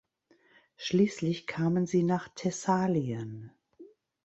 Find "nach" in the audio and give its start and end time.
2.01-2.27